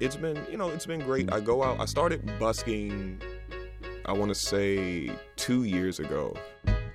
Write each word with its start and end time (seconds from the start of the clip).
It's 0.00 0.16
been, 0.16 0.38
you 0.50 0.58
know, 0.58 0.68
it's 0.70 0.86
been 0.86 1.00
great. 1.00 1.32
I 1.32 1.40
go 1.40 1.62
out, 1.62 1.80
I 1.80 1.86
started 1.86 2.38
busking, 2.38 3.22
I 4.04 4.12
want 4.12 4.28
to 4.30 4.34
say 4.34 5.10
two 5.36 5.64
years 5.64 5.98
ago. 5.98 6.36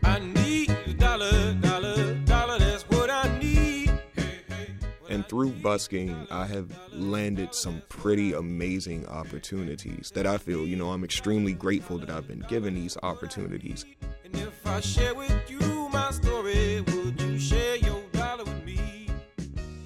I 0.03 0.19
need 0.19 0.69
a 0.69 0.93
dollar, 0.93 1.53
dollar, 1.53 2.13
dollar, 2.25 2.59
that's 2.59 2.83
what 2.83 3.09
I 3.09 3.39
need. 3.39 3.89
Hey, 4.15 4.41
hey, 4.47 4.67
what 4.99 5.11
And 5.11 5.27
through 5.27 5.51
need. 5.51 5.63
busking, 5.63 6.27
I 6.29 6.45
have 6.47 6.71
landed 6.93 7.55
some 7.55 7.81
pretty 7.89 8.33
amazing 8.33 9.07
opportunities 9.07 10.11
that 10.13 10.27
I 10.27 10.37
feel, 10.37 10.67
you 10.67 10.75
know, 10.75 10.91
I'm 10.91 11.03
extremely 11.03 11.53
grateful 11.53 11.97
that 11.99 12.09
I've 12.11 12.27
been 12.27 12.45
given 12.47 12.75
these 12.75 12.95
opportunities. 13.01 13.85
And 14.23 14.35
if 14.35 14.67
I 14.67 14.81
share 14.81 15.15
with 15.15 15.49
you 15.49 15.59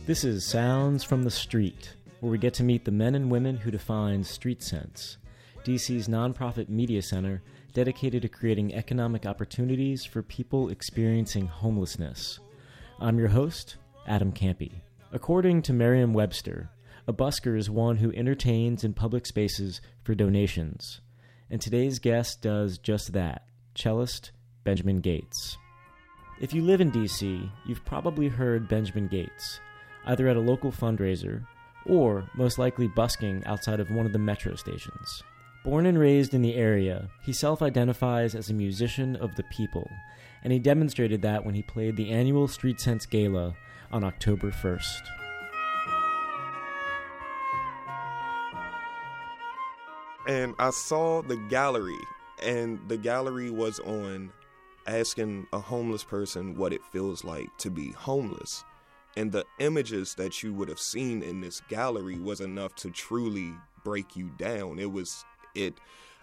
This 0.06 0.26
is 0.26 0.46
Sounds 0.46 1.02
from 1.02 1.24
the 1.24 1.32
Street, 1.32 1.96
where 2.20 2.30
we 2.30 2.38
get 2.38 2.54
to 2.56 2.64
meet 2.64 2.84
the 2.84 2.92
men 2.92 3.16
and 3.16 3.32
women 3.32 3.56
who 3.56 3.72
define 3.72 4.22
street 4.26 4.62
sense, 4.62 5.16
DC's 5.64 6.10
nonprofit 6.10 6.68
media 6.68 7.02
center 7.02 7.42
dedicated 7.74 8.22
to 8.24 8.28
creating 8.28 8.74
economic 8.74 9.26
opportunities 9.26 10.04
for 10.04 10.22
people 10.22 10.68
experiencing 10.68 11.48
homelessness. 11.48 12.42
I'm 13.00 13.18
your 13.18 13.30
host, 13.30 13.78
Adam 14.06 14.34
Campy. 14.34 14.74
According 15.14 15.62
to 15.64 15.74
Merriam 15.74 16.12
Webster, 16.12 16.70
a 17.08 17.14
busker 17.14 17.58
is 17.58 17.70
one 17.70 17.96
who 17.96 18.12
entertains 18.12 18.84
in 18.84 18.94
public 18.94 19.26
spaces 19.26 19.80
for 20.04 20.16
donations. 20.16 21.00
And 21.50 21.62
today's 21.62 22.00
guest 22.00 22.42
does 22.42 22.78
just 22.78 23.14
that 23.14 23.46
cellist 23.74 24.32
Benjamin 24.66 25.00
Gates. 25.00 25.58
If 26.42 26.54
you 26.54 26.62
live 26.62 26.82
in 26.82 26.92
DC, 26.92 27.50
you've 27.66 27.86
probably 27.86 28.28
heard 28.28 28.68
Benjamin 28.68 29.08
Gates, 29.08 29.62
either 30.06 30.28
at 30.28 30.38
a 30.38 30.42
local 30.42 30.72
fundraiser 30.72 31.46
or 31.86 32.30
most 32.36 32.58
likely 32.58 32.88
busking 32.88 33.44
outside 33.46 33.80
of 33.80 33.92
one 33.92 34.06
of 34.06 34.14
the 34.14 34.20
metro 34.20 34.56
stations. 34.56 35.24
Born 35.64 35.86
and 35.86 35.98
raised 35.98 36.34
in 36.34 36.42
the 36.42 36.56
area, 36.56 37.10
he 37.22 37.34
self 37.34 37.62
identifies 37.62 38.36
as 38.36 38.50
a 38.50 38.54
musician 38.54 39.16
of 39.16 39.36
the 39.36 39.44
people, 39.44 39.90
and 40.44 40.52
he 40.52 40.60
demonstrated 40.60 41.22
that 41.22 41.46
when 41.46 41.56
he 41.56 41.64
played 41.64 41.96
the 41.96 42.12
annual 42.12 42.48
Street 42.48 42.80
Sense 42.80 43.06
Gala 43.06 43.56
on 43.92 44.04
October 44.04 44.52
1st. 44.52 45.02
and 50.28 50.56
I 50.60 50.70
saw 50.70 51.22
the 51.22 51.36
gallery, 51.36 52.00
and 52.42 52.80
the 52.88 52.98
gallery 52.98 53.50
was 53.50 53.80
on 53.80 54.32
asking 54.88 55.48
a 55.54 55.60
homeless 55.60 56.04
person 56.04 56.56
what 56.56 56.74
it 56.74 56.84
feels 56.92 57.24
like 57.24 57.56
to 57.58 57.70
be 57.70 57.92
homeless. 57.92 58.64
And 59.16 59.32
the 59.32 59.46
images 59.60 60.16
that 60.18 60.42
you 60.42 60.54
would 60.54 60.70
have 60.70 60.80
seen 60.80 61.22
in 61.22 61.42
this 61.42 61.62
gallery 61.70 62.18
was 62.18 62.42
enough 62.42 62.76
to 62.78 62.90
truly 62.90 63.54
break 63.84 64.16
you 64.16 64.32
down. 64.38 64.80
It 64.80 64.92
was, 64.92 65.24
it, 65.54 65.76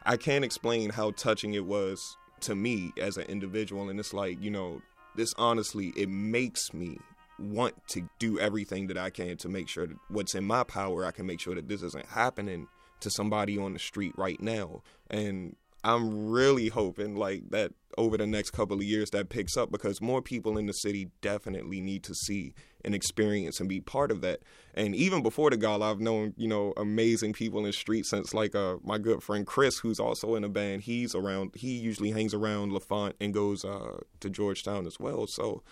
I 0.05 0.17
can't 0.17 0.45
explain 0.45 0.91
how 0.91 1.13
touching 1.13 1.55
it 1.55 1.65
was 1.65 2.17
to 2.41 2.55
me 2.55 2.93
as 2.99 3.17
an 3.17 3.25
individual. 3.25 3.89
And 3.89 4.01
it's 4.01 4.13
like, 4.13 4.43
you 4.43 4.51
know, 4.51 4.83
this 5.15 5.33
honestly, 5.39 5.93
it 5.97 6.09
makes 6.09 6.73
me 6.73 6.99
want 7.39 7.75
to 7.89 8.09
do 8.19 8.39
everything 8.39 8.89
that 8.89 8.99
I 8.99 9.11
can 9.11 9.37
to 9.39 9.49
make 9.49 9.69
sure 9.69 9.87
that 9.87 9.97
what's 10.09 10.35
in 10.35 10.45
my 10.45 10.65
power, 10.65 11.07
I 11.07 11.11
can 11.11 11.27
make 11.27 11.41
sure 11.41 11.55
that 11.55 11.69
this 11.69 11.83
isn't 11.83 12.07
happening 12.07 12.69
to 13.01 13.11
somebody 13.11 13.59
on 13.59 13.73
the 13.73 13.79
street 13.79 14.13
right 14.17 14.41
now. 14.41 14.83
And 15.09 15.57
I'm 15.83 16.31
really 16.31 16.69
hoping 16.69 17.17
like 17.17 17.51
that 17.51 17.73
over 17.99 18.17
the 18.17 18.27
next 18.27 18.51
couple 18.51 18.77
of 18.77 18.83
years 18.83 19.11
that 19.11 19.29
picks 19.29 19.57
up 19.57 19.71
because 19.71 20.01
more 20.01 20.23
people 20.23 20.57
in 20.59 20.67
the 20.67 20.73
city 20.73 21.11
definitely 21.21 21.81
need 21.81 22.05
to 22.05 22.15
see 22.15 22.55
and 22.85 22.95
experience 22.95 23.61
and 23.61 23.69
be 23.69 23.81
part 23.81 24.11
of 24.11 24.21
that. 24.21 24.41
And 24.75 24.95
even 24.95 25.23
before 25.23 25.51
the 25.51 25.57
gala, 25.57 25.91
I've 25.91 26.01
known 26.01 26.35
you 26.37 26.49
know 26.49 26.73
amazing 26.77 27.33
people 27.33 27.59
in 27.61 27.67
the 27.67 27.73
street 27.73 28.07
since 28.07 28.35
like 28.35 28.55
uh, 28.55 28.77
my 28.83 28.99
good 28.99 29.23
friend 29.23 29.47
Chris, 29.47 29.79
who's 29.79 30.01
also 30.01 30.35
in 30.35 30.45
a 30.45 30.49
band. 30.49 30.83
He's 30.83 31.15
around. 31.15 31.53
He 31.55 31.73
usually 31.73 32.11
hangs 32.11 32.35
around 32.35 32.73
L'Enfant 32.73 33.15
and 33.21 33.35
goes 33.35 33.65
uh, 33.65 33.99
to 34.21 34.31
Georgetown 34.31 34.87
as 34.87 34.99
well. 35.01 35.27
So 35.27 35.63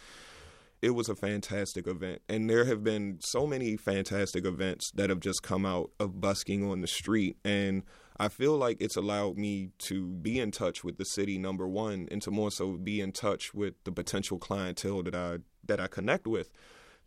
it 0.80 0.90
was 0.90 1.08
a 1.08 1.14
fantastic 1.14 1.86
event 1.86 2.22
and 2.28 2.48
there 2.48 2.64
have 2.64 2.84
been 2.84 3.18
so 3.20 3.46
many 3.46 3.76
fantastic 3.76 4.46
events 4.46 4.92
that 4.92 5.10
have 5.10 5.18
just 5.18 5.42
come 5.42 5.66
out 5.66 5.90
of 5.98 6.20
busking 6.20 6.68
on 6.68 6.80
the 6.80 6.86
street 6.86 7.36
and 7.44 7.82
i 8.18 8.28
feel 8.28 8.56
like 8.56 8.80
it's 8.80 8.96
allowed 8.96 9.36
me 9.36 9.70
to 9.78 10.08
be 10.08 10.38
in 10.38 10.50
touch 10.50 10.84
with 10.84 10.98
the 10.98 11.04
city 11.04 11.38
number 11.38 11.66
one 11.66 12.08
and 12.10 12.22
to 12.22 12.30
more 12.30 12.50
so 12.50 12.72
be 12.72 13.00
in 13.00 13.12
touch 13.12 13.54
with 13.54 13.74
the 13.84 13.92
potential 13.92 14.38
clientele 14.38 15.02
that 15.02 15.14
i 15.14 15.38
that 15.64 15.80
i 15.80 15.86
connect 15.86 16.26
with 16.26 16.50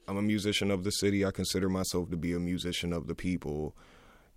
i'm 0.07 0.17
a 0.17 0.21
musician 0.21 0.71
of 0.71 0.83
the 0.83 0.91
city 0.91 1.25
i 1.25 1.31
consider 1.31 1.69
myself 1.69 2.09
to 2.09 2.17
be 2.17 2.33
a 2.33 2.39
musician 2.39 2.93
of 2.93 3.07
the 3.07 3.15
people 3.15 3.75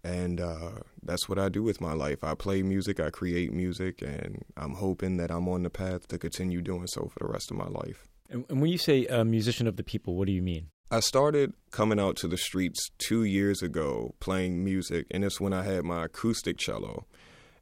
and 0.05 0.39
uh, 0.39 0.73
that's 1.03 1.29
what 1.31 1.39
I 1.39 1.49
do 1.49 1.63
with 1.63 1.81
my 1.81 1.95
life. 1.95 2.23
I 2.23 2.35
play 2.35 2.63
music, 2.63 3.01
I 3.01 3.09
create 3.09 3.53
music, 3.53 4.03
and 4.03 4.45
I'm 4.57 4.75
hoping 4.75 5.17
that 5.17 5.31
I'm 5.31 5.49
on 5.49 5.63
the 5.63 5.71
path 5.71 6.07
to 6.09 6.19
continue 6.19 6.61
doing 6.61 6.87
so 6.87 7.09
for 7.09 7.21
the 7.21 7.33
rest 7.33 7.51
of 7.51 7.57
my 7.57 7.69
life. 7.69 8.07
And, 8.29 8.45
and 8.51 8.61
when 8.61 8.71
you 8.71 8.79
say 8.79 9.07
a 9.07 9.25
musician 9.25 9.67
of 9.67 9.77
the 9.77 9.83
people, 9.83 10.15
what 10.15 10.27
do 10.27 10.33
you 10.33 10.43
mean? 10.43 10.69
I 10.91 11.01
started 11.01 11.55
coming 11.71 11.99
out 11.99 12.17
to 12.17 12.29
the 12.29 12.37
streets 12.37 12.91
two 12.99 13.25
years 13.25 13.63
ago 13.63 14.15
playing 14.21 14.63
music, 14.63 15.07
and 15.11 15.25
it's 15.25 15.41
when 15.41 15.53
I 15.53 15.63
had 15.63 15.85
my 15.85 16.05
acoustic 16.05 16.59
cello. 16.59 17.07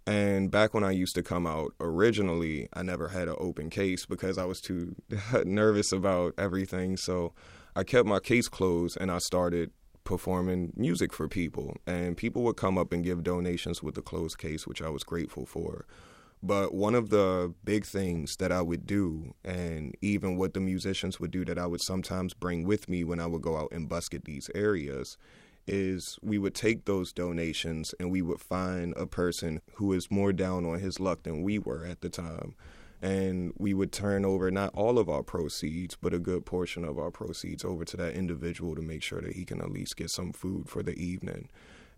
And 0.07 0.51
back 0.51 0.75
when 0.75 0.83
I 0.83 0.91
used 0.91 1.15
to 1.15 1.23
come 1.23 1.47
out 1.47 1.73
originally, 1.81 2.69
I 2.73 2.83
never 2.83 3.09
had 3.09 3.29
an 3.29 3.37
open 3.39 3.71
case 3.71 4.05
because 4.05 4.37
I 4.37 4.45
was 4.45 4.61
too 4.61 4.97
nervous 5.45 5.93
about 5.93 6.35
everything. 6.37 6.97
So 6.97 7.33
I 7.77 7.85
kept 7.85 8.09
my 8.09 8.19
case 8.19 8.49
closed 8.49 8.99
and 9.01 9.11
I 9.11 9.19
started 9.19 9.71
performing 10.03 10.73
music 10.77 11.13
for 11.13 11.29
people. 11.29 11.77
And 11.87 12.17
people 12.17 12.43
would 12.43 12.57
come 12.57 12.77
up 12.77 12.93
and 12.93 13.05
give 13.05 13.23
donations 13.23 13.83
with 13.83 13.95
the 13.95 14.03
closed 14.03 14.39
case, 14.39 14.67
which 14.67 14.83
I 14.83 14.89
was 14.89 15.05
grateful 15.05 15.47
for. 15.47 15.87
But 16.43 16.75
one 16.75 16.97
of 16.97 17.11
the 17.11 17.55
big 17.65 17.87
things 17.87 18.37
that 18.37 18.51
I 18.51 18.63
would 18.63 18.85
do, 18.85 19.35
and 19.45 19.95
even 20.01 20.37
what 20.37 20.55
the 20.55 20.61
musicians 20.61 21.21
would 21.21 21.31
do 21.31 21.45
that 21.45 21.59
I 21.59 21.67
would 21.67 21.83
sometimes 21.83 22.35
bring 22.35 22.65
with 22.65 22.89
me 22.89 23.05
when 23.05 23.21
I 23.21 23.27
would 23.27 23.43
go 23.43 23.57
out 23.57 23.71
and 23.71 23.89
busk 23.89 24.13
at 24.13 24.25
these 24.25 24.51
areas, 24.55 25.17
is 25.69 26.19
we 26.21 26.39
would 26.39 26.55
take 26.55 26.85
those 26.85 27.13
donations 27.13 27.95
and 28.01 28.11
we 28.11 28.23
would 28.23 28.41
find 28.41 28.93
a 28.97 29.07
person 29.07 29.61
who 29.75 29.93
is 29.93 30.11
more 30.11 30.33
down 30.33 30.67
on 30.67 30.81
his 30.81 30.99
luck 30.99 31.23
than 31.23 31.43
we 31.43 31.61
were 31.61 31.87
at 31.87 32.01
the 32.01 32.09
time. 32.09 32.57
And 33.01 33.53
we 33.57 33.73
would 33.73 33.93
turn 33.93 34.25
over 34.25 34.51
not 34.51 34.75
all 34.75 34.99
of 34.99 35.09
our 35.09 35.23
proceeds, 35.23 35.97
but 35.97 36.15
a 36.15 36.19
good 36.19 36.45
portion 36.45 36.85
of 36.85 36.99
our 36.99 37.11
proceeds 37.11 37.65
over 37.65 37.85
to 37.85 37.97
that 37.99 38.15
individual 38.15 38.75
to 38.75 38.83
make 38.83 39.03
sure 39.03 39.21
that 39.21 39.35
he 39.35 39.45
can 39.45 39.61
at 39.61 39.71
least 39.71 39.97
get 39.97 40.11
some 40.11 40.33
food 40.33 40.69
for 40.69 40.83
the 40.83 40.95
evening. 40.95 41.49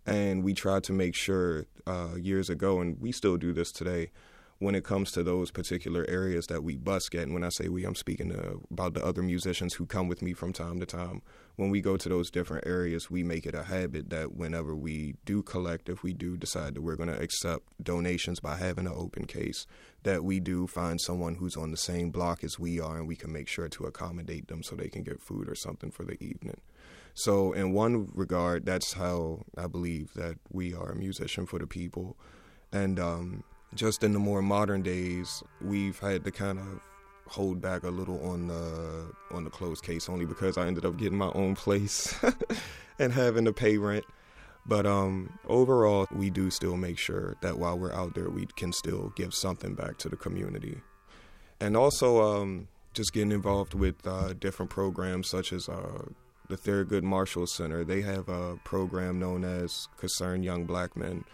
And 0.05 0.43
we 0.43 0.53
tried 0.53 0.83
to 0.85 0.93
make 0.93 1.15
sure 1.15 1.65
uh, 1.87 2.15
years 2.19 2.49
ago, 2.49 2.79
and 2.79 2.99
we 2.99 3.11
still 3.11 3.37
do 3.37 3.53
this 3.53 3.71
today, 3.71 4.11
when 4.59 4.73
it 4.73 4.85
comes 4.85 5.11
to 5.11 5.21
those 5.21 5.51
particular 5.51 6.05
areas 6.07 6.47
that 6.47 6.63
we 6.63 6.77
busk 6.77 7.13
at. 7.13 7.23
And 7.23 7.33
when 7.33 7.43
I 7.43 7.49
say 7.49 7.67
we, 7.67 7.83
I'm 7.83 7.95
speaking 7.95 8.29
to, 8.29 8.61
about 8.71 8.93
the 8.93 9.05
other 9.05 9.21
musicians 9.21 9.73
who 9.73 9.85
come 9.85 10.07
with 10.07 10.21
me 10.21 10.33
from 10.33 10.53
time 10.53 10.79
to 10.79 10.85
time. 10.85 11.21
When 11.57 11.69
we 11.69 11.81
go 11.81 11.97
to 11.97 12.09
those 12.09 12.29
different 12.29 12.65
areas, 12.65 13.09
we 13.09 13.23
make 13.23 13.45
it 13.45 13.55
a 13.55 13.63
habit 13.63 14.09
that 14.09 14.35
whenever 14.35 14.75
we 14.75 15.15
do 15.25 15.41
collect, 15.41 15.89
if 15.89 16.03
we 16.03 16.13
do 16.13 16.37
decide 16.37 16.75
that 16.75 16.81
we're 16.81 16.95
going 16.95 17.09
to 17.09 17.21
accept 17.21 17.63
donations 17.81 18.39
by 18.39 18.55
having 18.55 18.87
an 18.87 18.93
open 18.95 19.25
case, 19.25 19.65
that 20.03 20.23
we 20.23 20.39
do 20.39 20.67
find 20.67 21.01
someone 21.01 21.35
who's 21.35 21.57
on 21.57 21.71
the 21.71 21.77
same 21.77 22.09
block 22.11 22.43
as 22.43 22.59
we 22.59 22.79
are, 22.79 22.97
and 22.97 23.07
we 23.07 23.15
can 23.15 23.31
make 23.31 23.47
sure 23.47 23.67
to 23.69 23.85
accommodate 23.85 24.47
them 24.47 24.63
so 24.63 24.75
they 24.75 24.89
can 24.89 25.03
get 25.03 25.21
food 25.21 25.49
or 25.49 25.55
something 25.55 25.91
for 25.91 26.03
the 26.03 26.21
evening. 26.23 26.59
So, 27.13 27.53
in 27.53 27.71
one 27.71 28.09
regard, 28.13 28.65
that's 28.65 28.93
how 28.93 29.45
I 29.57 29.67
believe 29.67 30.13
that 30.15 30.35
we 30.51 30.73
are 30.73 30.91
a 30.91 30.95
musician 30.95 31.45
for 31.45 31.59
the 31.59 31.67
people. 31.67 32.17
And 32.73 32.99
um, 32.99 33.45
just 33.75 34.03
in 34.03 34.13
the 34.13 34.19
more 34.19 34.41
modern 34.41 34.81
days, 34.81 35.43
we've 35.61 35.99
had 35.99 36.23
to 36.23 36.31
kind 36.31 36.59
of 36.59 36.81
hold 37.27 37.59
back 37.61 37.83
a 37.83 37.89
little 37.89 38.23
on 38.27 38.47
the 38.47 39.11
on 39.31 39.43
the 39.43 39.49
closed 39.49 39.83
case 39.83 40.07
only 40.07 40.25
because 40.25 40.57
I 40.57 40.67
ended 40.67 40.85
up 40.85 40.97
getting 40.97 41.17
my 41.17 41.31
own 41.33 41.55
place 41.55 42.15
and 42.99 43.11
having 43.11 43.45
to 43.45 43.53
pay 43.53 43.77
rent. 43.77 44.05
But 44.67 44.85
um, 44.85 45.37
overall, 45.47 46.07
we 46.11 46.29
do 46.31 46.49
still 46.49 46.75
make 46.75 46.97
sure 46.97 47.35
that 47.41 47.59
while 47.59 47.77
we're 47.77 47.93
out 47.93 48.15
there, 48.15 48.29
we 48.29 48.47
can 48.55 48.73
still 48.73 49.13
give 49.15 49.33
something 49.33 49.75
back 49.75 49.97
to 49.99 50.09
the 50.09 50.15
community. 50.15 50.81
And 51.59 51.77
also, 51.77 52.21
um, 52.21 52.67
just 52.95 53.13
getting 53.13 53.31
involved 53.31 53.73
with 53.75 53.95
uh, 54.07 54.33
different 54.33 54.71
programs 54.71 55.29
such 55.29 55.53
as 55.53 55.69
uh, 55.69 56.05
the 56.49 56.55
Thurgood 56.55 57.03
Marshall 57.03 57.45
Center. 57.45 57.83
They 57.83 58.01
have 58.01 58.27
a 58.29 58.57
program 58.63 59.19
known 59.19 59.43
as 59.43 59.87
Concern 59.97 60.41
Young 60.41 60.65
Black 60.65 60.95
Men, 60.95 61.25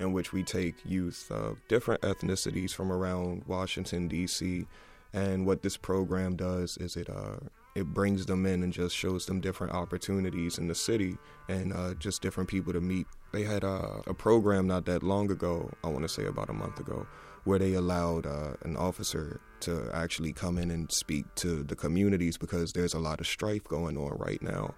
in 0.00 0.12
which 0.12 0.32
we 0.32 0.42
take 0.42 0.74
youth 0.84 1.30
of 1.30 1.58
different 1.68 2.00
ethnicities 2.02 2.72
from 2.72 2.90
around 2.90 3.44
Washington, 3.46 4.08
D.C. 4.08 4.66
And 5.12 5.46
what 5.46 5.62
this 5.62 5.76
program 5.76 6.36
does 6.36 6.76
is 6.78 6.96
it 6.96 7.10
uh, 7.10 7.36
it 7.74 7.86
brings 7.86 8.26
them 8.26 8.46
in 8.46 8.62
and 8.62 8.72
just 8.72 8.96
shows 8.96 9.26
them 9.26 9.40
different 9.40 9.72
opportunities 9.72 10.58
in 10.58 10.66
the 10.66 10.74
city 10.74 11.16
and 11.48 11.72
uh, 11.72 11.94
just 11.94 12.20
different 12.20 12.48
people 12.48 12.72
to 12.72 12.80
meet. 12.80 13.06
They 13.32 13.44
had 13.44 13.62
uh, 13.62 14.02
a 14.06 14.14
program 14.14 14.66
not 14.66 14.86
that 14.86 15.02
long 15.02 15.30
ago, 15.30 15.70
I 15.84 15.88
want 15.88 16.02
to 16.02 16.08
say 16.08 16.24
about 16.24 16.50
a 16.50 16.52
month 16.52 16.80
ago, 16.80 17.06
where 17.44 17.58
they 17.58 17.74
allowed 17.74 18.26
uh, 18.26 18.54
an 18.62 18.76
officer 18.76 19.40
to 19.60 19.88
actually 19.94 20.32
come 20.32 20.58
in 20.58 20.70
and 20.70 20.90
speak 20.90 21.32
to 21.36 21.62
the 21.62 21.76
communities 21.76 22.36
because 22.36 22.72
there's 22.72 22.94
a 22.94 22.98
lot 22.98 23.20
of 23.20 23.26
strife 23.26 23.64
going 23.64 23.96
on 23.96 24.16
right 24.18 24.42
now. 24.42 24.74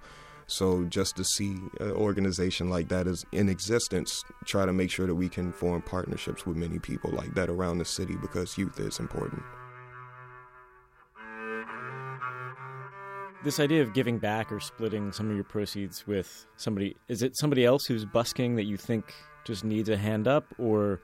So 0.47 0.85
just 0.85 1.17
to 1.17 1.25
see 1.25 1.57
an 1.81 1.93
organization 1.93 2.69
like 2.69 2.89
that 2.89 3.07
is 3.07 3.25
in 3.33 3.49
existence, 3.49 4.23
try 4.45 4.67
to 4.67 4.73
make 4.73 4.91
sure 4.91 5.07
that 5.07 5.15
we 5.15 5.29
can 5.29 5.53
form 5.53 5.83
partnerships 5.83 6.47
with 6.47 6.57
many 6.57 6.79
people 6.79 7.11
like 7.11 7.35
that 7.35 7.49
around 7.49 7.79
the 7.79 7.85
city 7.85 8.17
because 8.17 8.59
youth 8.59 8.79
is 8.79 8.99
important. 8.99 9.43
This 13.45 13.59
idea 13.59 13.83
of 13.83 13.93
giving 13.93 14.19
back 14.19 14.53
or 14.53 14.61
splitting 14.61 15.11
some 15.11 15.29
of 15.29 15.35
your 15.35 15.45
proceeds 15.45 16.07
with 16.07 16.47
somebody, 16.57 16.97
is 17.09 17.23
it 17.23 17.37
somebody 17.37 17.65
else 17.65 17.87
who's 17.87 18.05
busking 18.05 18.55
that 18.55 18.65
you 18.65 18.77
think 18.77 19.13
just 19.45 19.65
needs 19.65 19.89
a 19.89 19.97
hand 19.97 20.29
up, 20.29 20.45
or 20.59 21.01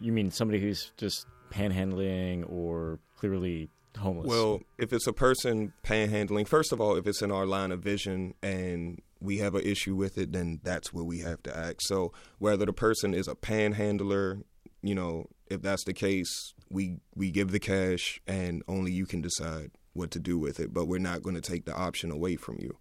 you 0.00 0.12
mean 0.12 0.30
somebody 0.30 0.60
who's 0.60 0.92
just 0.96 1.26
panhandling 1.50 2.48
or 2.48 3.00
clearly 3.16 3.68
homeless? 3.98 4.26
Well, 4.26 4.62
if 4.78 4.92
it's 4.92 5.06
a 5.06 5.12
person 5.12 5.72
panhandling, 5.84 6.46
first 6.46 6.72
of 6.72 6.80
all, 6.80 6.96
if 6.96 7.06
it's 7.06 7.22
in 7.22 7.30
our 7.30 7.46
line 7.46 7.72
of 7.72 7.80
vision 7.80 8.34
and 8.42 9.00
we 9.20 9.38
have 9.38 9.54
an 9.54 9.62
issue 9.62 9.94
with 9.94 10.18
it, 10.18 10.32
then 10.32 10.60
that's 10.62 10.92
where 10.92 11.04
we 11.04 11.20
have 11.20 11.42
to 11.44 11.56
act. 11.56 11.82
So 11.82 12.12
whether 12.38 12.66
the 12.66 12.72
person 12.72 13.14
is 13.14 13.28
a 13.28 13.34
panhandler, 13.34 14.38
you 14.82 14.94
know, 14.94 15.26
if 15.48 15.62
that's 15.62 15.84
the 15.84 15.92
case, 15.92 16.54
we 16.70 16.98
we 17.14 17.30
give 17.30 17.52
the 17.52 17.60
cash 17.60 18.20
and 18.26 18.62
only 18.66 18.92
you 18.92 19.06
can 19.06 19.20
decide 19.20 19.70
what 19.92 20.10
to 20.12 20.18
do 20.18 20.38
with 20.38 20.58
it. 20.58 20.72
But 20.72 20.86
we're 20.86 20.98
not 20.98 21.22
going 21.22 21.36
to 21.36 21.40
take 21.40 21.64
the 21.64 21.74
option 21.74 22.10
away 22.10 22.36
from 22.36 22.58
you. 22.58 22.76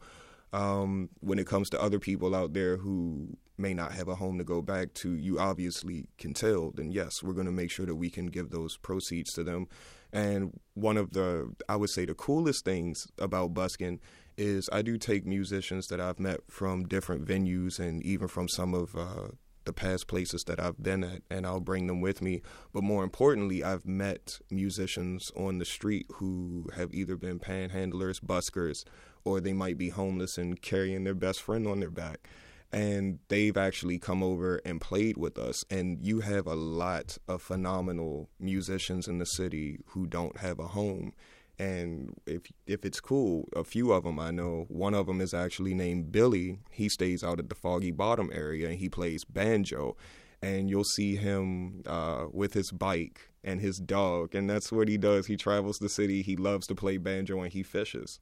Um, 0.54 1.10
when 1.22 1.40
it 1.40 1.48
comes 1.48 1.70
to 1.70 1.82
other 1.82 2.00
people 2.00 2.36
out 2.36 2.54
there 2.54 2.78
who 2.78 3.38
may 3.58 3.74
not 3.74 3.94
have 3.94 4.08
a 4.08 4.16
home 4.16 4.38
to 4.38 4.44
go 4.44 4.62
back 4.62 4.94
to, 4.96 5.14
you 5.14 5.40
obviously 5.40 6.08
can 6.18 6.34
tell, 6.34 6.72
then 6.72 6.92
yes, 6.92 7.24
we're 7.24 7.34
going 7.34 7.46
to 7.46 7.52
make 7.52 7.72
sure 7.72 7.86
that 7.86 7.96
we 7.96 8.10
can 8.10 8.28
give 8.28 8.50
those 8.50 8.76
proceeds 8.78 9.32
to 9.34 9.44
them. 9.44 9.68
And 10.14 10.60
one 10.74 10.98
of 10.98 11.12
the, 11.12 11.54
I 11.70 11.76
would 11.76 11.90
say, 11.90 12.06
the 12.06 12.14
coolest 12.14 12.66
things 12.66 13.08
about 13.18 13.54
busking 13.54 14.00
is 14.38 14.70
I 14.72 14.82
do 14.82 14.98
take 14.98 15.26
musicians 15.26 15.88
that 15.88 16.02
I've 16.02 16.20
met 16.20 16.40
from 16.50 16.88
different 16.88 17.26
venues 17.26 17.80
and 17.80 18.04
even 18.04 18.28
from 18.28 18.48
some 18.50 18.74
of 18.74 18.96
uh, 18.96 19.30
the 19.66 19.74
past 19.74 20.08
places 20.08 20.44
that 20.48 20.60
I've 20.60 20.82
been 20.82 21.04
at, 21.04 21.22
and 21.30 21.46
I'll 21.46 21.60
bring 21.60 21.88
them 21.88 22.02
with 22.02 22.22
me. 22.22 22.42
But 22.74 22.84
more 22.84 23.04
importantly, 23.04 23.64
I've 23.64 23.86
met 23.86 24.40
musicians 24.50 25.32
on 25.36 25.60
the 25.60 25.66
street 25.66 26.08
who 26.16 26.68
have 26.76 26.94
either 26.94 27.16
been 27.16 27.40
panhandlers, 27.40 28.20
buskers, 28.20 28.84
or 29.24 29.40
they 29.40 29.54
might 29.54 29.78
be 29.78 29.90
homeless 29.90 30.38
and 30.38 30.62
carrying 30.62 31.04
their 31.04 31.14
best 31.14 31.42
friend 31.42 31.68
on 31.68 31.80
their 31.80 31.92
back. 31.92 32.28
And 32.74 33.20
they've 33.28 33.58
actually 33.58 34.00
come 34.00 34.24
over 34.24 34.62
and 34.64 34.80
played 34.80 35.18
with 35.18 35.38
us. 35.38 35.64
And 35.70 36.00
you 36.02 36.22
have 36.22 36.48
a 36.48 36.56
lot 36.56 37.18
of 37.28 37.42
phenomenal 37.42 38.30
musicians 38.40 39.08
in 39.08 39.18
the 39.18 39.26
city 39.26 39.80
who 39.88 40.08
don't 40.08 40.38
have 40.38 40.58
a 40.58 40.68
home 40.68 41.14
and 41.62 42.16
if 42.26 42.42
if 42.66 42.86
it's 42.86 43.00
cool, 43.00 43.48
a 43.56 43.64
few 43.64 43.92
of 43.92 44.04
them 44.04 44.18
I 44.18 44.32
know. 44.32 44.66
One 44.68 44.96
of 44.96 45.06
them 45.06 45.22
is 45.22 45.32
actually 45.32 45.76
named 45.76 46.12
Billy. 46.12 46.58
He 46.72 46.90
stays 46.90 47.24
out 47.24 47.38
at 47.38 47.50
the 47.50 47.56
Foggy 47.56 47.92
Bottom 47.92 48.32
area 48.34 48.68
and 48.68 48.80
he 48.80 48.90
plays 48.90 49.24
banjo. 49.26 49.96
And 50.42 50.72
you'll 50.72 50.84
see 50.84 51.18
him 51.18 51.84
uh, 51.86 52.26
with 52.32 52.56
his 52.56 52.72
bike 52.72 53.30
and 53.44 53.62
his 53.62 53.78
dog, 53.78 54.34
and 54.34 54.50
that's 54.50 54.72
what 54.72 54.88
he 54.88 54.98
does. 54.98 55.28
He 55.28 55.38
travels 55.38 55.78
the 55.78 55.90
city. 55.90 56.24
He 56.24 56.36
loves 56.36 56.66
to 56.68 56.76
play 56.76 56.98
banjo 56.98 57.42
and 57.42 57.54
he 57.54 57.62
fishes. 57.62 58.20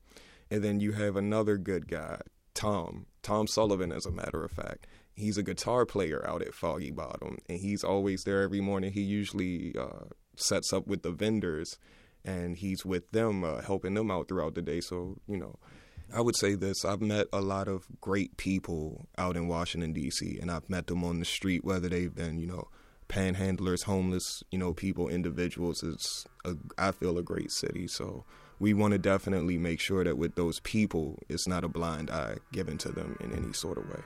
And 0.51 0.61
then 0.61 0.81
you 0.81 0.91
have 0.93 1.15
another 1.15 1.57
good 1.57 1.87
guy, 1.87 2.19
Tom, 2.53 3.05
Tom 3.21 3.47
Sullivan, 3.47 3.91
as 3.91 4.05
a 4.05 4.11
matter 4.11 4.43
of 4.43 4.51
fact. 4.51 4.87
He's 5.13 5.37
a 5.37 5.43
guitar 5.43 5.85
player 5.85 6.25
out 6.25 6.41
at 6.41 6.53
Foggy 6.53 6.91
Bottom, 6.91 7.37
and 7.49 7.59
he's 7.59 7.83
always 7.83 8.23
there 8.23 8.41
every 8.41 8.61
morning. 8.61 8.93
He 8.93 9.01
usually 9.01 9.75
uh, 9.77 10.05
sets 10.35 10.71
up 10.71 10.87
with 10.87 11.03
the 11.03 11.11
vendors 11.11 11.77
and 12.25 12.57
he's 12.57 12.85
with 12.85 13.11
them, 13.11 13.43
uh, 13.43 13.61
helping 13.61 13.93
them 13.93 14.11
out 14.11 14.27
throughout 14.27 14.55
the 14.55 14.61
day. 14.61 14.81
So, 14.81 15.17
you 15.27 15.37
know, 15.37 15.57
I 16.13 16.21
would 16.21 16.35
say 16.35 16.55
this 16.55 16.83
I've 16.85 17.01
met 17.01 17.27
a 17.31 17.41
lot 17.41 17.67
of 17.67 17.85
great 18.01 18.37
people 18.37 19.07
out 19.17 19.35
in 19.35 19.47
Washington, 19.47 19.93
D.C., 19.93 20.39
and 20.41 20.51
I've 20.51 20.69
met 20.69 20.87
them 20.87 21.03
on 21.03 21.19
the 21.19 21.25
street, 21.25 21.63
whether 21.63 21.87
they've 21.87 22.13
been, 22.13 22.39
you 22.39 22.47
know, 22.47 22.67
panhandlers, 23.07 23.83
homeless, 23.83 24.43
you 24.51 24.57
know, 24.57 24.73
people, 24.73 25.07
individuals. 25.07 25.83
It's, 25.83 26.25
a, 26.45 26.55
I 26.77 26.91
feel, 26.91 27.17
a 27.17 27.23
great 27.23 27.51
city. 27.51 27.87
So 27.87 28.25
we 28.59 28.73
want 28.73 28.91
to 28.91 28.97
definitely 28.97 29.57
make 29.57 29.79
sure 29.79 30.03
that 30.03 30.17
with 30.17 30.35
those 30.35 30.59
people, 30.61 31.17
it's 31.29 31.47
not 31.47 31.63
a 31.63 31.67
blind 31.67 32.09
eye 32.09 32.37
given 32.51 32.77
to 32.79 32.89
them 32.89 33.15
in 33.19 33.31
any 33.33 33.53
sort 33.53 33.77
of 33.77 33.89
way. 33.89 34.01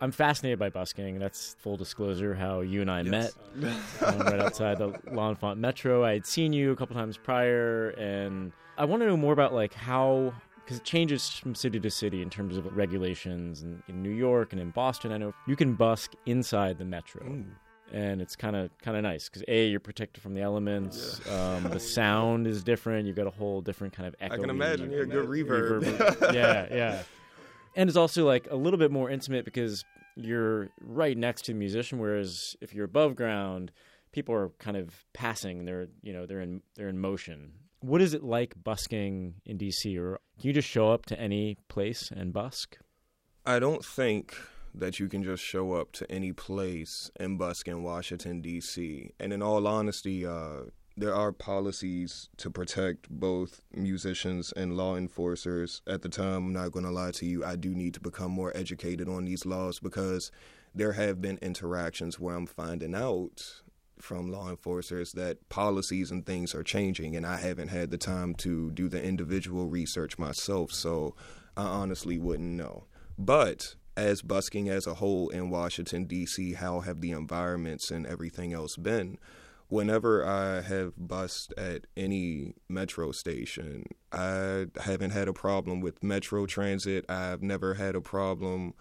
I'm 0.00 0.12
fascinated 0.12 0.58
by 0.58 0.68
busking. 0.68 1.18
That's 1.18 1.56
full 1.58 1.76
disclosure 1.78 2.34
how 2.34 2.60
you 2.60 2.82
and 2.82 2.90
I 2.90 3.00
Yes. 3.00 3.34
met 3.56 3.72
um, 4.06 4.18
right 4.20 4.40
outside 4.40 4.78
the 4.78 4.88
L'Enfant 5.10 5.58
Metro. 5.58 6.04
I 6.04 6.12
had 6.14 6.26
seen 6.26 6.52
you 6.52 6.72
a 6.72 6.76
couple 6.76 6.94
times 6.96 7.16
prior, 7.16 7.90
and 7.90 8.52
I 8.76 8.84
want 8.84 9.02
to 9.02 9.06
know 9.06 9.16
more 9.16 9.32
about 9.32 9.54
like 9.54 9.72
how 9.72 10.34
because 10.56 10.78
it 10.78 10.84
changes 10.84 11.30
from 11.30 11.54
city 11.54 11.78
to 11.78 11.90
city 11.90 12.20
in 12.22 12.28
terms 12.28 12.56
of 12.56 12.66
regulations. 12.76 13.62
And 13.62 13.82
in 13.88 14.02
New 14.02 14.10
York 14.10 14.52
and 14.52 14.60
in 14.60 14.70
Boston, 14.70 15.12
I 15.12 15.16
know 15.16 15.32
you 15.46 15.54
can 15.56 15.74
busk 15.74 16.12
inside 16.26 16.76
the 16.78 16.84
metro. 16.84 17.22
And 17.92 18.20
it's 18.20 18.34
kind 18.34 18.56
of 18.56 18.76
kind 18.78 18.96
of 18.96 19.02
nice 19.02 19.28
because 19.28 19.44
a 19.46 19.68
you're 19.68 19.80
protected 19.80 20.22
from 20.22 20.34
the 20.34 20.40
elements. 20.40 21.20
Um, 21.30 21.64
the 21.64 21.80
sound 21.96 22.46
is 22.46 22.64
different. 22.64 23.06
You've 23.06 23.16
got 23.16 23.26
a 23.26 23.30
whole 23.30 23.60
different 23.60 23.94
kind 23.94 24.08
of 24.08 24.16
echo. 24.20 24.34
I 24.34 24.38
can 24.38 24.50
imagine, 24.50 24.90
yeah, 24.90 25.04
good 25.04 25.28
reverb. 25.28 26.32
yeah, 26.34 26.66
yeah. 26.70 27.02
And 27.78 27.90
it's 27.90 27.96
also 27.98 28.24
like 28.24 28.48
a 28.50 28.56
little 28.56 28.78
bit 28.78 28.90
more 28.90 29.10
intimate 29.10 29.44
because 29.44 29.84
you're 30.14 30.70
right 30.80 31.14
next 31.14 31.42
to 31.44 31.52
the 31.52 31.58
musician. 31.58 31.98
Whereas 31.98 32.56
if 32.62 32.72
you're 32.72 32.86
above 32.86 33.16
ground, 33.16 33.70
people 34.12 34.34
are 34.34 34.48
kind 34.58 34.78
of 34.78 35.04
passing. 35.12 35.66
They're 35.66 35.88
you 36.02 36.14
know 36.14 36.24
they're 36.24 36.40
in 36.40 36.62
they're 36.74 36.88
in 36.88 36.98
motion. 36.98 37.52
What 37.80 38.00
is 38.00 38.14
it 38.14 38.24
like 38.24 38.54
busking 38.64 39.34
in 39.44 39.58
DC? 39.58 39.98
Or 39.98 40.18
can 40.40 40.48
you 40.48 40.52
just 40.54 40.68
show 40.68 40.90
up 40.90 41.04
to 41.06 41.20
any 41.20 41.58
place 41.68 42.10
and 42.10 42.32
busk? 42.32 42.78
I 43.44 43.58
don't 43.58 43.84
think 43.84 44.34
that 44.76 45.00
you 45.00 45.08
can 45.08 45.24
just 45.24 45.42
show 45.42 45.72
up 45.72 45.92
to 45.92 46.10
any 46.12 46.32
place 46.32 47.10
in 47.18 47.38
Washington 47.38 48.42
D.C. 48.42 49.10
And 49.18 49.32
in 49.32 49.42
all 49.42 49.66
honesty, 49.66 50.26
uh, 50.26 50.64
there 50.98 51.14
are 51.14 51.32
policies 51.32 52.28
to 52.38 52.50
protect 52.50 53.08
both 53.10 53.60
musicians 53.74 54.52
and 54.52 54.76
law 54.76 54.96
enforcers. 54.96 55.82
At 55.86 56.02
the 56.02 56.08
time, 56.08 56.46
I'm 56.46 56.52
not 56.52 56.72
going 56.72 56.84
to 56.84 56.90
lie 56.90 57.10
to 57.12 57.26
you, 57.26 57.44
I 57.44 57.56
do 57.56 57.74
need 57.74 57.94
to 57.94 58.00
become 58.00 58.30
more 58.30 58.56
educated 58.56 59.08
on 59.08 59.24
these 59.24 59.44
laws 59.44 59.78
because 59.78 60.30
there 60.74 60.92
have 60.92 61.20
been 61.20 61.38
interactions 61.42 62.20
where 62.20 62.36
I'm 62.36 62.46
finding 62.46 62.94
out 62.94 63.62
from 63.98 64.30
law 64.30 64.50
enforcers 64.50 65.12
that 65.12 65.48
policies 65.48 66.10
and 66.10 66.24
things 66.24 66.54
are 66.54 66.62
changing, 66.62 67.16
and 67.16 67.26
I 67.26 67.36
haven't 67.36 67.68
had 67.68 67.90
the 67.90 67.98
time 67.98 68.34
to 68.36 68.70
do 68.70 68.88
the 68.88 69.02
individual 69.02 69.68
research 69.68 70.18
myself, 70.18 70.72
so 70.72 71.14
I 71.56 71.64
honestly 71.64 72.18
wouldn't 72.18 72.52
know. 72.52 72.84
But 73.18 73.74
as 73.96 74.22
busking 74.22 74.68
as 74.68 74.86
a 74.86 74.94
whole 74.94 75.28
in 75.30 75.50
Washington, 75.50 76.04
D.C., 76.04 76.54
how 76.54 76.80
have 76.80 77.00
the 77.00 77.12
environments 77.12 77.90
and 77.90 78.06
everything 78.06 78.52
else 78.52 78.76
been? 78.76 79.18
Whenever 79.68 80.24
I 80.24 80.60
have 80.60 80.92
busked 80.96 81.52
at 81.56 81.86
any 81.96 82.54
metro 82.68 83.10
station, 83.10 83.86
I 84.12 84.66
haven't 84.80 85.10
had 85.10 85.26
a 85.26 85.32
problem 85.32 85.80
with 85.80 86.04
Metro 86.04 86.46
Transit. 86.46 87.04
I've 87.08 87.42
never 87.42 87.74
had 87.74 87.96
a 87.96 88.00
problem 88.00 88.74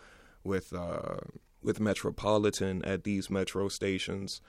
with 0.43 0.71
uh, 0.73 1.17
with 1.63 1.79
Metropolitan 1.79 2.85
at 2.85 3.03
these 3.03 3.31
metro 3.31 3.67
stations. 3.67 4.41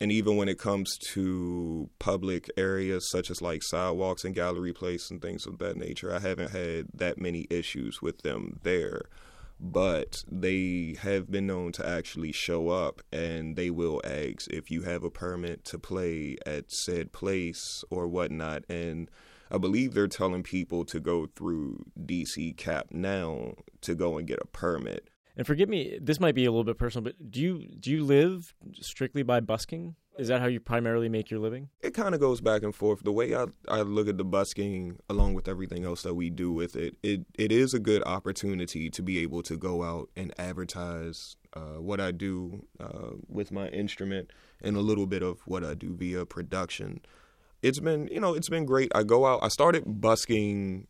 And 0.00 0.10
even 0.10 0.36
when 0.36 0.48
it 0.48 0.58
comes 0.58 0.96
to 1.12 1.88
public 1.98 2.50
areas 2.56 3.08
such 3.10 3.30
as 3.30 3.40
like 3.40 3.62
sidewalks 3.62 4.24
and 4.24 4.34
gallery 4.34 4.72
place 4.72 5.10
and 5.10 5.20
things 5.20 5.46
of 5.46 5.58
that 5.58 5.76
nature, 5.76 6.12
I 6.12 6.18
haven't 6.18 6.50
had 6.50 6.86
that 6.94 7.20
many 7.20 7.46
issues 7.50 8.02
with 8.02 8.22
them 8.22 8.58
there. 8.62 9.02
But 9.60 10.24
they 10.30 10.96
have 11.00 11.30
been 11.30 11.46
known 11.46 11.72
to 11.72 11.86
actually 11.86 12.32
show 12.32 12.68
up 12.68 13.02
and 13.12 13.56
they 13.56 13.70
will 13.70 14.00
ask 14.04 14.48
if 14.50 14.70
you 14.70 14.82
have 14.82 15.04
a 15.04 15.10
permit 15.10 15.64
to 15.66 15.78
play 15.78 16.36
at 16.44 16.70
said 16.70 17.12
place 17.12 17.84
or 17.90 18.06
whatnot. 18.06 18.64
And 18.68 19.10
I 19.50 19.58
believe 19.58 19.94
they're 19.94 20.08
telling 20.08 20.42
people 20.42 20.84
to 20.86 21.00
go 21.00 21.26
through 21.34 21.84
DC 21.98 22.56
Cap 22.56 22.88
now 22.90 23.54
to 23.82 23.94
go 23.94 24.18
and 24.18 24.26
get 24.26 24.40
a 24.40 24.46
permit. 24.46 25.08
And 25.36 25.46
forgive 25.46 25.68
me, 25.68 25.98
this 26.00 26.20
might 26.20 26.34
be 26.34 26.44
a 26.44 26.50
little 26.50 26.64
bit 26.64 26.78
personal, 26.78 27.04
but 27.04 27.30
do 27.30 27.40
you 27.40 27.68
do 27.78 27.90
you 27.90 28.04
live 28.04 28.54
strictly 28.80 29.22
by 29.22 29.40
busking? 29.40 29.96
Is 30.16 30.28
that 30.28 30.40
how 30.40 30.46
you 30.46 30.60
primarily 30.60 31.08
make 31.08 31.30
your 31.30 31.40
living? 31.40 31.68
it 31.82 31.92
kind 31.92 32.14
of 32.14 32.20
goes 32.20 32.40
back 32.40 32.62
and 32.62 32.74
forth. 32.74 33.02
The 33.02 33.12
way 33.12 33.34
I, 33.34 33.46
I 33.68 33.82
look 33.82 34.08
at 34.08 34.16
the 34.16 34.24
busking, 34.24 34.98
along 35.08 35.34
with 35.34 35.48
everything 35.48 35.84
else 35.84 36.02
that 36.02 36.14
we 36.14 36.30
do 36.30 36.52
with 36.52 36.76
it, 36.76 36.96
it, 37.02 37.26
it 37.34 37.52
is 37.52 37.74
a 37.74 37.78
good 37.78 38.02
opportunity 38.04 38.90
to 38.90 39.02
be 39.02 39.18
able 39.18 39.42
to 39.44 39.56
go 39.56 39.82
out 39.82 40.08
and 40.16 40.32
advertise 40.38 41.36
uh, 41.54 41.80
what 41.80 42.00
I 42.00 42.10
do 42.10 42.64
uh, 42.80 43.10
with 43.28 43.52
my 43.52 43.68
instrument 43.68 44.30
and 44.62 44.76
a 44.76 44.80
little 44.80 45.06
bit 45.06 45.22
of 45.22 45.40
what 45.46 45.64
I 45.64 45.74
do 45.74 45.94
via 45.94 46.24
production. 46.26 47.00
It's 47.62 47.80
been, 47.80 48.08
you 48.10 48.20
know, 48.20 48.34
it's 48.34 48.48
been 48.48 48.66
great. 48.66 48.90
I 48.94 49.02
go 49.02 49.26
out, 49.26 49.40
I 49.42 49.48
started 49.48 49.84
busking, 49.86 50.86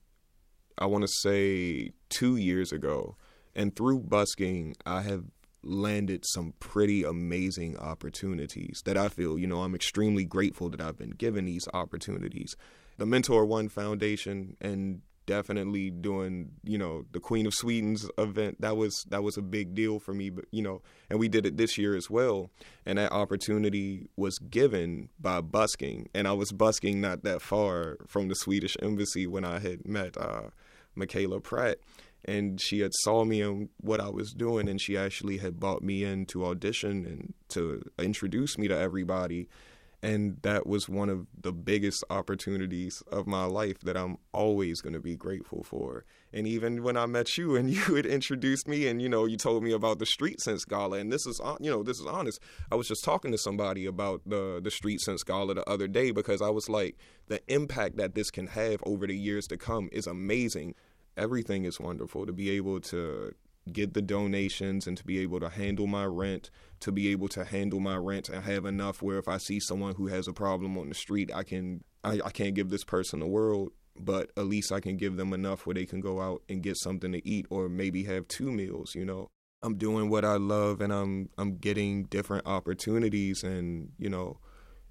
I 0.78 0.86
want 0.86 1.02
to 1.02 1.08
say 1.08 1.90
two 2.08 2.36
years 2.36 2.72
ago. 2.72 3.16
And 3.56 3.74
through 3.76 4.00
busking, 4.00 4.74
I 4.84 5.02
have 5.02 5.24
landed 5.66 6.24
some 6.26 6.54
pretty 6.60 7.04
amazing 7.04 7.76
opportunities 7.78 8.82
that 8.84 8.96
I 8.96 9.08
feel, 9.08 9.38
you 9.38 9.46
know, 9.46 9.62
I'm 9.62 9.74
extremely 9.74 10.24
grateful 10.24 10.70
that 10.70 10.80
I've 10.80 10.98
been 10.98 11.10
given 11.10 11.44
these 11.46 11.68
opportunities. 11.72 12.56
The 12.96 13.06
Mentor 13.06 13.44
One 13.44 13.68
Foundation 13.68 14.56
and 14.60 15.02
definitely 15.26 15.90
doing 15.90 16.50
you 16.62 16.76
know 16.76 17.04
the 17.12 17.20
queen 17.20 17.46
of 17.46 17.54
sweden's 17.54 18.08
event 18.18 18.60
that 18.60 18.76
was 18.76 19.04
that 19.08 19.22
was 19.22 19.36
a 19.36 19.42
big 19.42 19.74
deal 19.74 19.98
for 19.98 20.12
me 20.12 20.28
but 20.28 20.44
you 20.50 20.62
know 20.62 20.82
and 21.08 21.18
we 21.18 21.28
did 21.28 21.46
it 21.46 21.56
this 21.56 21.78
year 21.78 21.96
as 21.96 22.10
well 22.10 22.50
and 22.84 22.98
that 22.98 23.10
opportunity 23.12 24.08
was 24.16 24.38
given 24.38 25.08
by 25.18 25.40
busking 25.40 26.08
and 26.14 26.28
i 26.28 26.32
was 26.32 26.52
busking 26.52 27.00
not 27.00 27.22
that 27.22 27.40
far 27.40 27.96
from 28.06 28.28
the 28.28 28.34
swedish 28.34 28.76
embassy 28.82 29.26
when 29.26 29.44
i 29.44 29.58
had 29.58 29.86
met 29.86 30.16
uh, 30.18 30.42
michaela 30.96 31.40
pratt 31.40 31.78
and 32.24 32.60
she 32.60 32.80
had 32.80 32.92
saw 32.94 33.24
me 33.24 33.42
and 33.42 33.68
what 33.80 34.00
I 34.00 34.08
was 34.08 34.32
doing, 34.32 34.68
and 34.68 34.80
she 34.80 34.96
actually 34.96 35.38
had 35.38 35.60
bought 35.60 35.82
me 35.82 36.04
in 36.04 36.26
to 36.26 36.46
audition 36.46 37.04
and 37.04 37.34
to 37.50 37.82
introduce 37.98 38.56
me 38.56 38.66
to 38.68 38.76
everybody. 38.76 39.48
And 40.04 40.36
that 40.42 40.66
was 40.66 40.86
one 40.86 41.08
of 41.08 41.26
the 41.40 41.50
biggest 41.50 42.04
opportunities 42.10 43.02
of 43.10 43.26
my 43.26 43.46
life 43.46 43.80
that 43.80 43.96
I'm 43.96 44.18
always 44.34 44.82
going 44.82 44.92
to 44.92 45.00
be 45.00 45.16
grateful 45.16 45.62
for. 45.62 46.04
And 46.30 46.46
even 46.46 46.82
when 46.82 46.98
I 46.98 47.06
met 47.06 47.38
you 47.38 47.56
and 47.56 47.70
you 47.74 47.94
had 47.94 48.04
introduced 48.04 48.68
me 48.68 48.86
and, 48.86 49.00
you 49.00 49.08
know, 49.08 49.24
you 49.24 49.38
told 49.38 49.62
me 49.62 49.72
about 49.72 50.00
the 50.00 50.04
Street 50.04 50.42
Sense 50.42 50.66
Gala, 50.66 50.98
and 50.98 51.10
this 51.10 51.26
is, 51.26 51.40
you 51.58 51.70
know, 51.70 51.82
this 51.82 51.98
is 52.00 52.04
honest. 52.04 52.38
I 52.70 52.74
was 52.74 52.86
just 52.86 53.02
talking 53.02 53.32
to 53.32 53.38
somebody 53.38 53.86
about 53.86 54.20
the, 54.26 54.60
the 54.62 54.70
Street 54.70 55.00
Sense 55.00 55.22
Gala 55.22 55.54
the 55.54 55.66
other 55.66 55.88
day 55.88 56.10
because 56.10 56.42
I 56.42 56.50
was 56.50 56.68
like, 56.68 56.98
the 57.28 57.40
impact 57.48 57.96
that 57.96 58.14
this 58.14 58.30
can 58.30 58.48
have 58.48 58.80
over 58.84 59.06
the 59.06 59.16
years 59.16 59.46
to 59.46 59.56
come 59.56 59.88
is 59.90 60.06
amazing 60.06 60.74
everything 61.16 61.64
is 61.64 61.78
wonderful 61.78 62.26
to 62.26 62.32
be 62.32 62.50
able 62.50 62.80
to 62.80 63.32
get 63.72 63.94
the 63.94 64.02
donations 64.02 64.86
and 64.86 64.96
to 64.96 65.04
be 65.04 65.18
able 65.20 65.40
to 65.40 65.48
handle 65.48 65.86
my 65.86 66.04
rent, 66.04 66.50
to 66.80 66.92
be 66.92 67.08
able 67.08 67.28
to 67.28 67.44
handle 67.44 67.80
my 67.80 67.96
rent 67.96 68.28
and 68.28 68.44
have 68.44 68.64
enough 68.64 69.02
where 69.02 69.18
if 69.18 69.28
I 69.28 69.38
see 69.38 69.60
someone 69.60 69.94
who 69.94 70.08
has 70.08 70.28
a 70.28 70.32
problem 70.32 70.76
on 70.76 70.88
the 70.88 70.94
street, 70.94 71.30
I 71.34 71.42
can 71.44 71.82
I, 72.02 72.20
I 72.24 72.30
can't 72.30 72.54
give 72.54 72.70
this 72.70 72.84
person 72.84 73.20
the 73.20 73.26
world, 73.26 73.70
but 73.98 74.30
at 74.36 74.46
least 74.46 74.72
I 74.72 74.80
can 74.80 74.96
give 74.96 75.16
them 75.16 75.32
enough 75.32 75.66
where 75.66 75.74
they 75.74 75.86
can 75.86 76.00
go 76.00 76.20
out 76.20 76.42
and 76.48 76.62
get 76.62 76.76
something 76.76 77.12
to 77.12 77.26
eat 77.26 77.46
or 77.48 77.68
maybe 77.68 78.04
have 78.04 78.28
two 78.28 78.52
meals, 78.52 78.94
you 78.94 79.04
know. 79.04 79.28
I'm 79.62 79.78
doing 79.78 80.10
what 80.10 80.26
I 80.26 80.36
love 80.36 80.82
and 80.82 80.92
I'm 80.92 81.30
I'm 81.38 81.56
getting 81.56 82.04
different 82.04 82.46
opportunities 82.46 83.42
and, 83.42 83.92
you 83.98 84.10
know, 84.10 84.38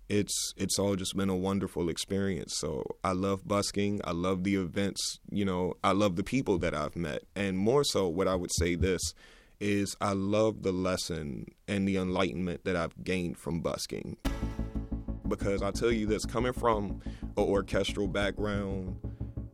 it's 0.10 0.54
it's 0.58 0.78
all 0.78 0.96
just 0.96 1.16
been 1.16 1.30
a 1.30 1.36
wonderful 1.36 1.90
experience. 1.90 2.56
So 2.58 2.84
I 3.04 3.14
love 3.14 3.48
busking. 3.48 4.02
I 4.04 4.12
love 4.12 4.44
the 4.44 4.56
events. 4.56 5.20
You 5.30 5.46
know, 5.46 5.76
I 5.84 5.92
love 5.92 6.16
the 6.16 6.24
people 6.24 6.58
that 6.60 6.74
I've 6.74 6.96
met, 6.96 7.24
and 7.36 7.58
more 7.58 7.84
so, 7.84 8.08
what 8.08 8.28
I 8.28 8.36
would 8.36 8.52
say 8.54 8.76
this 8.76 9.02
is 9.60 9.96
I 10.02 10.12
love 10.12 10.64
the 10.64 10.74
lesson 10.74 11.46
and 11.68 11.88
the 11.88 11.98
enlightenment 11.98 12.66
that 12.66 12.76
I've 12.76 13.02
gained 13.04 13.38
from 13.38 13.62
busking. 13.62 14.18
Because 15.28 15.62
I 15.62 15.72
tell 15.72 15.92
you 15.92 16.06
this, 16.06 16.26
coming 16.26 16.54
from 16.54 17.02
an 17.22 17.32
orchestral 17.38 18.08
background, 18.08 18.98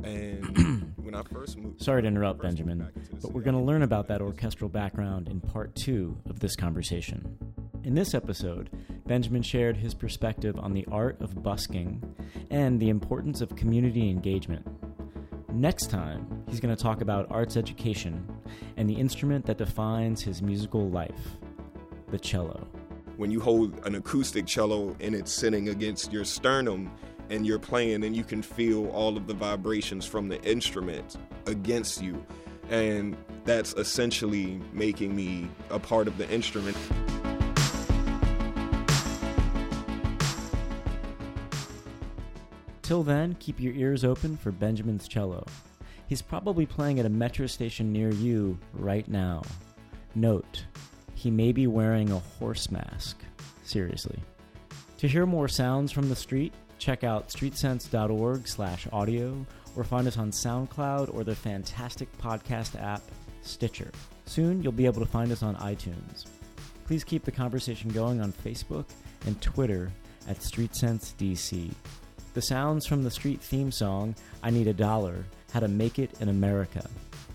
and 0.03 0.94
when 0.98 1.13
I 1.13 1.22
first 1.24 1.58
moved, 1.58 1.84
Sorry 1.84 2.01
to 2.01 2.08
interrupt, 2.08 2.41
Benjamin, 2.41 2.89
but 3.22 3.34
we're 3.34 3.41
going 3.41 3.56
to 3.56 3.62
learn 3.62 3.84
about 3.84 4.08
that 4.08 4.22
orchestral 4.22 4.70
background 4.70 5.27
in 5.27 5.39
part 5.39 5.75
two 5.75 6.18
of 6.27 6.39
this 6.39 6.56
conversation. 6.56 7.38
In 7.83 7.95
this 7.95 8.13
episode, 8.13 8.69
Benjamin 9.07 9.41
shared 9.41 9.77
his 9.77 9.93
perspective 9.93 10.59
on 10.59 10.74
the 10.74 10.86
art 10.91 11.19
of 11.21 11.41
busking 11.41 12.03
and 12.51 12.79
the 12.79 12.89
importance 12.89 13.41
of 13.41 13.55
community 13.55 14.09
engagement. 14.09 14.67
Next 15.51 15.89
time, 15.89 16.43
he's 16.48 16.59
going 16.59 16.75
to 16.75 16.81
talk 16.81 17.01
about 17.01 17.27
arts 17.31 17.55
education 17.57 18.27
and 18.77 18.89
the 18.89 18.93
instrument 18.93 19.45
that 19.45 19.57
defines 19.57 20.21
his 20.21 20.41
musical 20.41 20.89
life 20.89 21.38
the 22.12 22.19
cello. 22.19 22.67
when 23.17 23.29
you 23.29 23.39
hold 23.39 23.86
an 23.86 23.95
acoustic 23.95 24.48
cello 24.48 24.95
and 25.00 25.13
it's 25.13 25.31
sitting 25.31 25.69
against 25.69 26.12
your 26.12 26.24
sternum 26.25 26.91
and 27.29 27.45
you're 27.45 27.59
playing 27.59 28.03
and 28.03 28.15
you 28.15 28.24
can 28.24 28.41
feel 28.41 28.88
all 28.89 29.15
of 29.15 29.27
the 29.27 29.33
vibrations 29.33 30.05
from 30.05 30.27
the 30.27 30.41
instrument 30.43 31.17
against 31.45 32.01
you 32.01 32.24
and 32.69 33.15
that's 33.45 33.74
essentially 33.74 34.59
making 34.74 35.15
me 35.15 35.48
a 35.69 35.77
part 35.77 36.07
of 36.07 36.17
the 36.17 36.27
instrument 36.31 36.75
Till 42.89 43.03
then, 43.03 43.36
keep 43.39 43.60
your 43.60 43.74
ears 43.74 44.03
open 44.03 44.36
for 44.36 44.51
Benjamin's 44.51 45.08
cello. 45.08 45.46
He's 46.08 46.24
probably 46.24 46.65
playing 46.65 47.00
at 47.00 47.05
a 47.05 47.10
metro 47.10 47.46
station 47.46 47.93
near 47.93 48.10
you 48.10 48.58
right 48.74 49.08
now. 49.08 49.43
Note, 50.15 50.65
he 51.13 51.29
may 51.29 51.51
be 51.51 51.67
wearing 51.67 52.12
a 52.12 52.17
horse 52.17 52.72
mask. 52.72 53.19
Seriously. 53.62 54.17
To 54.98 55.08
hear 55.08 55.27
more 55.27 55.48
sounds 55.48 55.91
from 55.91 56.10
the 56.10 56.15
street, 56.15 56.51
check 56.79 57.03
out 57.03 57.29
streetsense.org 57.29 58.48
slash 58.48 58.88
audio 58.91 59.46
or 59.75 59.84
find 59.84 60.08
us 60.08 60.17
on 60.17 60.31
SoundCloud 60.31 61.13
or 61.13 61.24
the 61.24 61.36
fantastic 61.36 62.12
podcast 62.17 62.81
app 62.81 63.03
Stitcher. 63.43 63.91
Soon 64.25 64.63
you'll 64.63 64.72
be 64.72 64.88
able 64.88 65.01
to 65.01 65.12
find 65.12 65.31
us 65.31 65.43
on 65.43 65.55
iTunes. 65.58 66.25
Please 66.88 67.03
keep 67.03 67.24
the 67.24 67.31
conversation 67.31 67.91
going 67.91 68.19
on 68.19 68.34
Facebook 68.34 68.86
and 69.27 69.39
Twitter 69.43 69.91
at 70.27 70.39
StreetSenseDC. 70.39 71.72
The 72.36 72.41
sounds 72.43 72.86
from 72.86 73.03
the 73.03 73.09
street 73.09 73.41
theme 73.41 73.71
song, 73.71 74.13
I 74.43 74.51
Need 74.51 74.67
a 74.67 74.74
Dollar, 74.74 75.25
How 75.51 75.62
to 75.62 75.67
Make 75.67 75.98
It 75.98 76.12
in 76.21 76.29
America, 76.29 76.88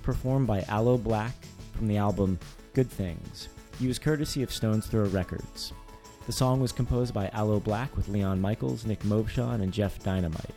performed 0.02 0.46
by 0.46 0.62
Aloe 0.68 0.98
Blacc 0.98 1.32
from 1.72 1.88
the 1.88 1.96
album 1.96 2.38
Good 2.74 2.88
Things, 2.88 3.48
used 3.80 4.02
courtesy 4.02 4.44
of 4.44 4.52
Stones 4.52 4.86
Throw 4.86 5.06
Records. 5.06 5.72
The 6.26 6.32
song 6.32 6.60
was 6.60 6.70
composed 6.70 7.12
by 7.12 7.28
Aloe 7.32 7.58
Blacc 7.58 7.96
with 7.96 8.08
Leon 8.08 8.40
Michels, 8.40 8.86
Nick 8.86 9.00
Movshon, 9.00 9.62
and 9.62 9.72
Jeff 9.72 10.00
Dynamite. 10.04 10.54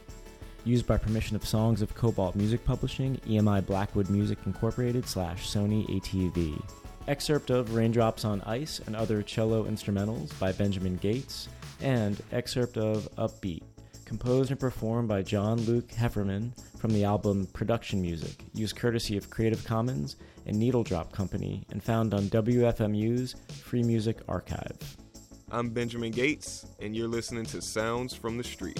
Used 0.65 0.85
by 0.85 0.97
permission 0.97 1.35
of 1.35 1.45
Songs 1.45 1.81
of 1.81 1.95
Kobalt 1.95 2.35
Music 2.35 2.63
Publishing, 2.63 3.19
EMI 3.27 3.65
Blackwood 3.65 4.09
Music 4.11 4.37
Incorporated 4.45 5.07
slash 5.07 5.49
Sony 5.49 5.87
ATV. 5.89 6.61
Excerpt 7.07 7.49
of 7.49 7.73
Raindrops 7.73 8.23
on 8.23 8.41
Ice 8.41 8.81
and 8.85 8.95
Other 8.95 9.23
Cello 9.23 9.63
Instrumentals 9.63 10.37
by 10.39 10.51
Benjamin 10.51 10.97
Gates, 10.97 11.49
and 11.81 12.21
excerpt 12.31 12.77
of 12.77 13.09
Upbeat, 13.17 13.63
composed 14.07 14.51
and 14.51 14.59
performed 14.59 15.09
by 15.09 15.21
Jon 15.21 15.59
Luc 15.63 15.89
Hefferman 15.89 16.51
from 16.79 16.93
the 16.93 17.03
album 17.03 17.45
Production 17.51 18.01
Music, 18.01 18.45
used 18.53 18.77
courtesy 18.77 19.17
of 19.17 19.29
Creative 19.29 19.61
Commons 19.65 20.15
and 20.45 20.57
Needle 20.57 20.81
Drop 20.83 21.11
Company, 21.11 21.65
and 21.71 21.83
found 21.83 22.13
on 22.13 22.23
WFMU's 22.29 23.35
Free 23.63 23.83
Music 23.83 24.19
Archive. 24.29 24.77
i'm 25.51 25.69
benjamin 25.69 26.11
gates 26.11 26.65
and 26.79 26.95
you're 26.95 27.07
listening 27.07 27.45
to 27.45 27.61
sounds 27.61 28.13
from 28.13 28.37
the 28.37 28.43
street 28.43 28.79